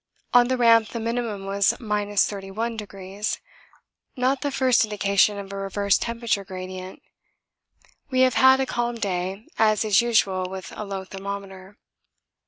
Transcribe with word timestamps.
On 0.33 0.47
the 0.47 0.57
Ramp 0.57 0.87
the 0.87 0.99
minimum 0.99 1.45
was 1.45 1.73
31°, 1.79 3.37
not 4.15 4.41
the 4.41 4.49
first 4.51 4.83
indication 4.83 5.37
of 5.37 5.53
a 5.53 5.55
reversed 5.55 6.01
temperature 6.01 6.43
gradient. 6.43 7.03
We 8.09 8.21
have 8.21 8.33
had 8.33 8.59
a 8.59 8.65
calm 8.65 8.95
day, 8.95 9.45
as 9.59 9.85
is 9.85 10.01
usual 10.01 10.49
with 10.49 10.73
a 10.75 10.85
low 10.85 11.05
thermometer. 11.05 11.77